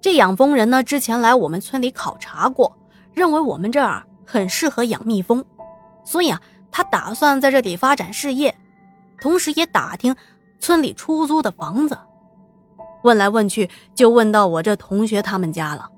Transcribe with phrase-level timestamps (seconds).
[0.00, 2.74] 这养蜂人呢，之前来我们村里考察过，
[3.12, 5.44] 认为我们这儿很适合养蜜蜂，
[6.04, 8.54] 所以啊，他打算在这里发展事业，
[9.20, 10.16] 同时也打听
[10.58, 11.98] 村里出租的房子。
[13.02, 15.88] 问来问去，就问到我这同学他们家了。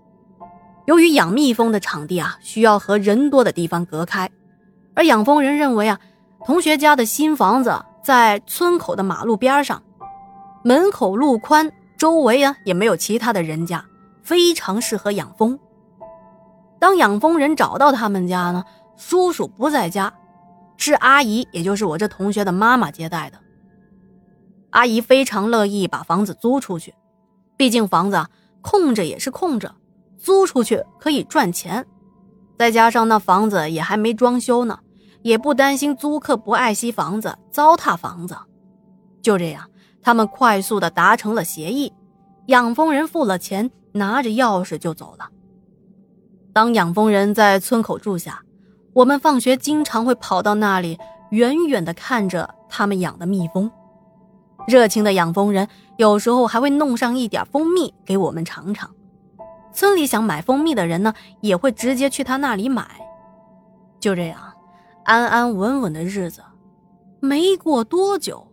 [0.87, 4.29] 由于养蜜蜂的场地啊，需要和人多的地方隔开，
[4.95, 6.01] 而养蜂人认为啊，
[6.45, 7.73] 同学家的新房子
[8.03, 9.81] 在村口的马路边上，
[10.65, 13.85] 门口路宽，周围啊也没有其他的人家。
[14.23, 15.59] 非常适合养蜂。
[16.79, 18.65] 当养蜂人找到他们家呢，
[18.97, 20.13] 叔叔不在家，
[20.77, 23.39] 是阿姨，也就是我这同学的妈妈接待的。
[24.71, 26.95] 阿姨非常乐意把房子租出去，
[27.57, 28.27] 毕竟房子
[28.63, 29.75] 空着也是空着，
[30.19, 31.87] 租出去可以赚钱。
[32.59, 34.79] 再加上那房子也还没装修呢，
[35.23, 38.37] 也不担心租客不爱惜房子，糟蹋房子。
[39.21, 39.69] 就这样，
[40.01, 41.93] 他们快速的达成了协议，
[42.47, 43.71] 养蜂人付了钱。
[43.93, 45.29] 拿着钥匙就走了。
[46.53, 48.43] 当养蜂人在村口住下，
[48.93, 50.99] 我们放学经常会跑到那里，
[51.31, 53.71] 远远的看着他们养的蜜蜂。
[54.69, 58.91] 热情的养蜂人有时候还会弄上一点蜂蜜给我们尝尝。
[59.73, 62.87] 村里想买蜂蜜的人呢，也会直接去他那里买。
[63.99, 64.39] 就这样，
[65.05, 66.43] 安安稳稳的日子，
[67.21, 68.47] 没过多久，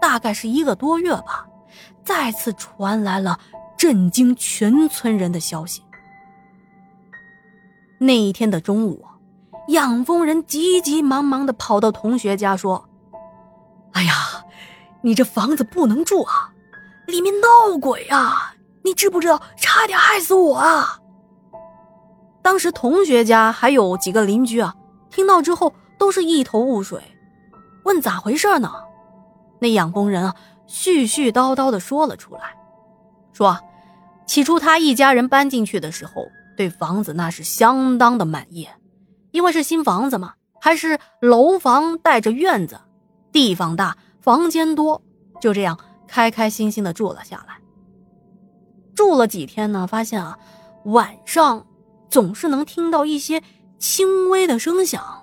[0.00, 1.46] 大概是一个多月吧，
[2.04, 3.38] 再次传来了。
[3.76, 5.82] 震惊全村人的消息。
[7.98, 9.04] 那一天的中午，
[9.68, 12.88] 养蜂人急急忙忙的跑到同学家说
[13.92, 14.14] ：“哎呀，
[15.00, 16.52] 你这房子不能住啊，
[17.06, 18.54] 里面闹鬼啊！
[18.82, 21.00] 你知不知道，差点害死我啊！”
[22.42, 24.74] 当时同学家还有几个邻居啊，
[25.10, 27.02] 听到之后都是一头雾水，
[27.84, 28.70] 问咋回事呢？
[29.58, 30.36] 那养蜂人啊，
[30.68, 32.54] 絮絮叨叨的说了出来。
[33.32, 33.58] 说，
[34.26, 38.68] 起初他一家人搬进去的时候，对房子那是相当的满意，
[39.30, 42.80] 因为是新房子嘛，还是楼房带着院子，
[43.30, 45.00] 地方大，房间多，
[45.40, 45.78] 就这样
[46.08, 47.56] 开开心心的住了下来。
[48.94, 50.38] 住了几天呢，发现啊，
[50.86, 51.66] 晚上
[52.10, 53.42] 总是能听到一些
[53.78, 55.22] 轻微的声响，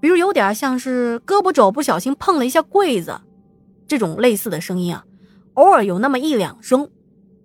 [0.00, 3.20] 比如有点像是胳膊肘不小心碰了一下柜子，
[3.88, 5.04] 这种类似的声音啊，
[5.54, 6.88] 偶尔有那么一两声。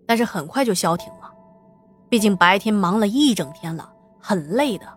[0.10, 1.32] 但是很快就消停了，
[2.10, 3.88] 毕竟白天忙了一整天了，
[4.20, 4.88] 很累的，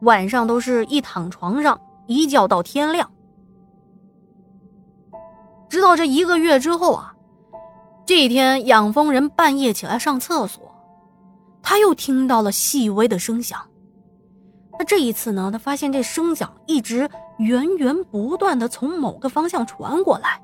[0.00, 3.12] 晚上都是一躺床上一觉到天亮。
[5.68, 7.14] 直到这一个月之后啊，
[8.06, 10.74] 这一天养蜂人半夜起来上厕所，
[11.62, 13.60] 他又听到了细微的声响。
[14.78, 20.40] 那这一次呢，他发现这声响一直源源不断的从某个方向传过来，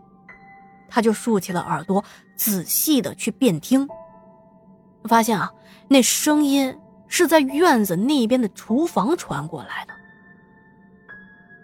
[0.91, 2.05] 他就竖起了耳朵，
[2.37, 3.89] 仔细的去辨听。
[5.05, 5.53] 发现啊，
[5.89, 6.79] 那声音
[7.09, 9.95] 是在院子那边的厨房传过来的。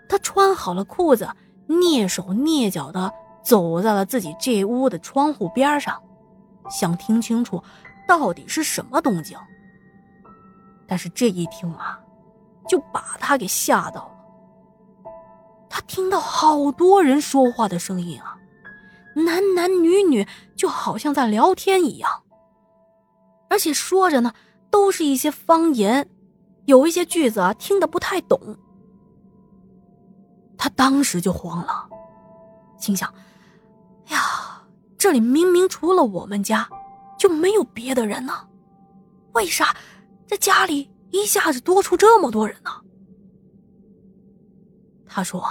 [0.09, 1.29] 他穿好了裤子，
[1.69, 6.01] 蹑手蹑脚的走在了自己这屋的窗户边上，
[6.71, 7.63] 想听清楚
[8.07, 9.37] 到底是什么动静。
[10.87, 11.99] 但是这一听啊，
[12.69, 14.11] 就把他给吓到了。
[15.69, 18.39] 他听到好多人说话的声音啊，
[19.17, 20.27] 男男女女，
[20.57, 22.23] 就好像在聊天一样。
[23.49, 24.33] 而且说着呢，
[24.71, 26.09] 都是一些方言，
[26.65, 28.39] 有一些句子啊听得不太懂。
[30.59, 31.89] 他当时就慌了，
[32.79, 33.13] 心想
[34.09, 34.67] ：“呀，
[34.99, 36.69] 这里明明除了我们家，
[37.19, 38.33] 就没有别的人呢，
[39.35, 39.77] 为啥
[40.27, 42.71] 这家里一下子多出这么多人呢？”
[45.07, 45.43] 他说：“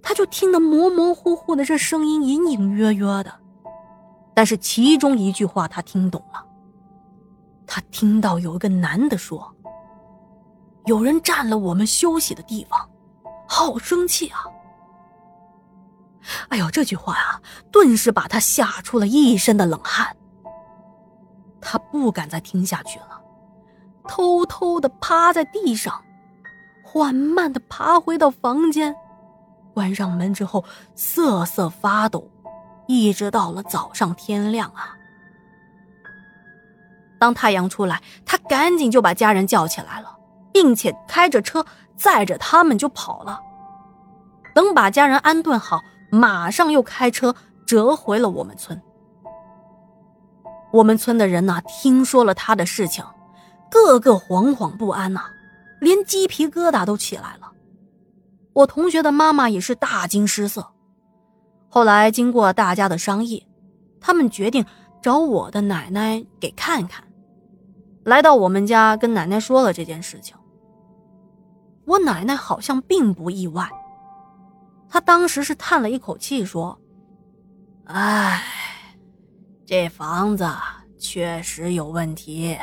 [0.00, 3.32] 他就听得模模糊糊的这声音，隐隐约约的，
[4.34, 6.46] 但是其中一句话他听懂了。”
[7.72, 9.54] 他听到有一个男的说
[10.86, 12.90] ：“有人占了我们休息的地方，
[13.46, 14.40] 好生气啊！”
[16.50, 20.16] 哎呦，这句话啊，顿时把他吓出了一身的冷汗。
[21.60, 23.22] 他不敢再听下去了，
[24.08, 26.02] 偷偷的趴在地上，
[26.82, 28.92] 缓慢的爬回到房间，
[29.72, 30.64] 关上门之后
[30.96, 32.28] 瑟瑟发抖，
[32.88, 34.96] 一直到了早上天亮啊。
[37.20, 40.16] 当太阳出来，他赶紧就把家人叫起来了，
[40.52, 41.64] 并且开着车
[41.94, 43.38] 载着他们就跑了。
[44.54, 45.80] 等把家人安顿好，
[46.10, 47.36] 马上又开车
[47.66, 48.80] 折回了我们村。
[50.72, 53.04] 我们村的人呐，听说了他的事情，
[53.70, 55.24] 个个惶惶不安呐，
[55.80, 57.52] 连鸡皮疙瘩都起来了。
[58.54, 60.66] 我同学的妈妈也是大惊失色。
[61.68, 63.46] 后来经过大家的商议，
[64.00, 64.64] 他们决定
[65.02, 67.04] 找我的奶奶给看看。
[68.04, 70.36] 来到我们家跟奶奶说了这件事情。
[71.84, 73.68] 我奶奶好像并不意外，
[74.88, 76.78] 她当时是叹了一口气说
[77.86, 78.42] ：“哎，
[79.66, 80.48] 这房子
[80.98, 82.56] 确实有问题。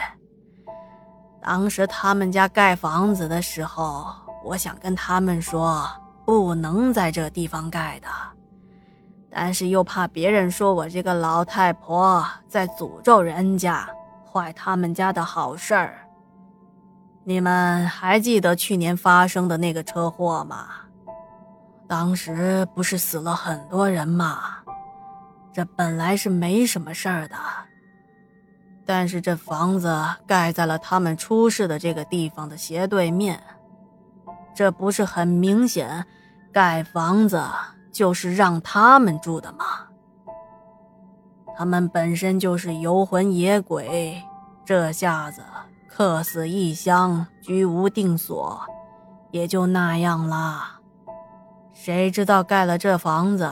[1.41, 4.07] 当时他们家盖房子的时候，
[4.43, 5.87] 我想跟他们说
[6.25, 8.07] 不能在这地方盖的，
[9.29, 13.87] 但是又怕别人说我这个老太婆在诅咒人家，
[14.37, 16.07] 坏他们家的好事儿。”
[17.25, 20.67] 你们还记得去年发生的那个车祸吗？
[21.87, 24.59] 当时不是死了很多人吗？
[25.51, 27.35] 这本来是没什么事儿的，
[28.85, 33.41] 但是这房子盖在了他们出事的这个地方的斜对面，
[34.53, 36.05] 这不是很明显，
[36.53, 37.43] 盖房子
[37.91, 39.86] 就是让他们住的吗？
[41.57, 44.21] 他们本身就是游魂野鬼，
[44.63, 45.41] 这下子。
[45.87, 48.61] 客死异乡，居无定所，
[49.31, 50.79] 也就那样了。
[51.73, 53.51] 谁知道盖了这房子，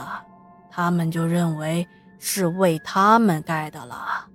[0.70, 1.84] 他们就认为
[2.20, 4.28] 是为他们盖的了。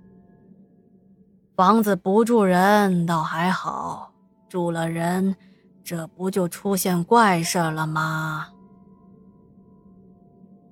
[1.56, 4.12] 房子不住人倒还好，
[4.50, 5.34] 住了人，
[5.82, 8.48] 这不就出现怪事了吗？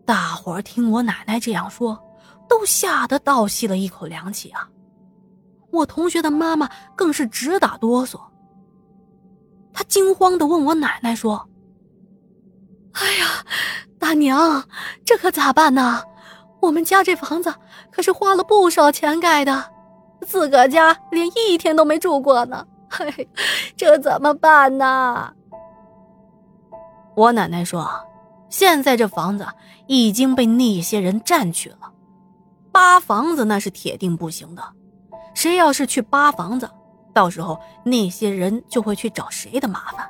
[0.05, 1.99] 大伙儿听我奶奶这样说，
[2.51, 4.69] 都吓得倒吸了一口凉气啊！
[5.71, 8.21] 我同学的妈妈更是直打哆嗦，
[9.73, 11.49] 她惊慌的问我奶奶说
[12.93, 13.27] ：“哎呀，
[14.01, 14.65] 大娘，
[15.05, 16.03] 这可咋办呢？
[16.61, 17.55] 我们家这房子
[17.93, 19.73] 可是花了不少钱盖的，
[20.27, 23.29] 自个家连一天都没住过呢，嘿，
[23.77, 25.33] 这怎么办呢？”
[27.15, 27.89] 我奶奶说
[28.51, 29.47] ：“现在这房子
[29.87, 31.90] 已经被那些人占去了，
[32.73, 34.63] 扒房子那是铁定不行的。”
[35.35, 36.69] 谁要是去扒房子，
[37.13, 40.09] 到时候那些人就会去找谁的麻烦。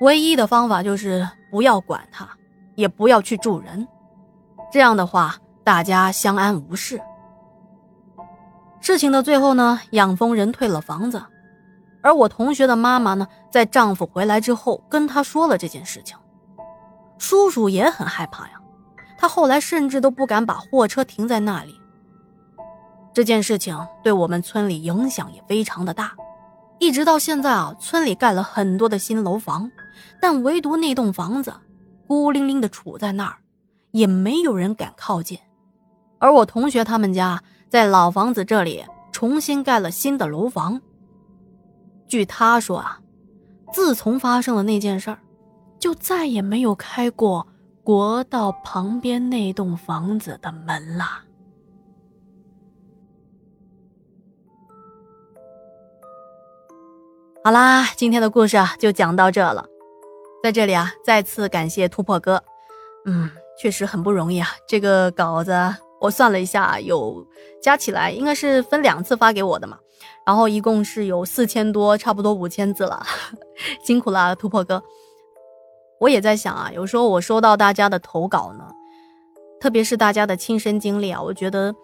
[0.00, 2.28] 唯一的方法就是不要管他，
[2.74, 3.88] 也不要去住人，
[4.70, 5.34] 这样的话
[5.64, 7.00] 大家相安无事。
[8.80, 11.22] 事情的最后呢，养蜂人退了房子，
[12.02, 16.16] 而我同学的妈妈呢，在丈夫回来之后跟他说了这件事情。
[17.18, 18.60] 叔叔也很害怕呀，
[19.18, 21.80] 他后来甚至都不敢把货车停在那里。
[23.12, 26.14] 这件事情对我们村里影响也非常的大，
[26.78, 29.70] 一直到现在啊，村里盖了很多的新楼房，
[30.20, 31.54] 但唯独那栋房子
[32.06, 33.38] 孤零零的杵在那儿，
[33.92, 35.38] 也没有人敢靠近。
[36.18, 40.80] 而我同学他们家在老房子这里重新盖了新的楼房。
[42.06, 43.00] 据他说啊，
[43.72, 45.18] 自从发生了那件事儿，
[45.78, 47.46] 就再也没有开过
[47.86, 51.04] 国道旁边那栋房子的门了。
[57.44, 59.64] 好啦，今天的故事啊就讲到这了。
[60.42, 62.42] 在这里啊，再次感谢突破哥，
[63.04, 64.48] 嗯，确实很不容易啊。
[64.66, 65.52] 这个稿子
[66.00, 67.24] 我算了一下，有
[67.62, 69.78] 加起来应该是分两次发给我的嘛，
[70.26, 73.06] 然后一共是有四千多，差不多五千字了，
[73.86, 74.82] 辛苦了突破哥。
[76.00, 78.68] 我也在想啊，有时候我收到大家的投稿呢，
[79.60, 81.74] 特别是大家的亲身经历啊，我觉得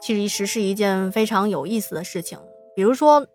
[0.00, 2.38] 其实是一件非常有意思的事情，
[2.74, 3.26] 比如说。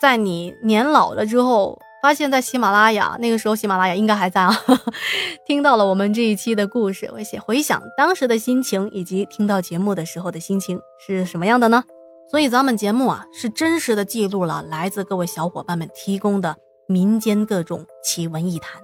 [0.00, 4.52] 在你年老了之后，发现，在喜马拉雅那个时候，喜马拉雅应该还在啊。
[5.46, 11.84] 听到了我们这一期的故事，我写回想当时的心情，以及听到节目的时候的心情是什么样的呢？
[12.28, 16.56] 所以咱们节目啊，是真实的记录了来自各位小伙伴们提供的
[16.86, 18.83] 民间各种奇闻异谈。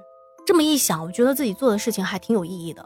[0.51, 2.85] 这么一想，我觉得自己做的事情还挺有意义的。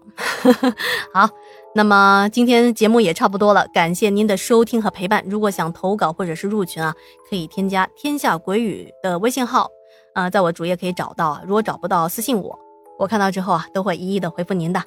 [1.14, 1.30] 好，
[1.74, 5.24] 那么今天节目也差不多了，感谢您的收听和陪伴。
[5.26, 6.94] 如果想投稿或者是入群啊，
[7.30, 9.70] 可以添加天下鬼语的微信号，
[10.12, 11.40] 啊，在我主页可以找到。
[11.46, 12.58] 如果找不到，私信我，
[12.98, 14.82] 我看到之后啊，都会一一的回复您的。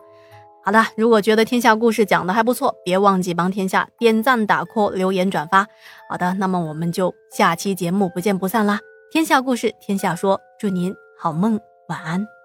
[0.63, 5.65] 好的，如果觉得天下故事讲的还不错，别忘记帮天下点赞、打 call、留言、转发。
[6.07, 8.79] 好的，那么我们就下期节目不见不散啦！
[9.11, 12.36] 天下故事，天下说，祝您好梦，晚安。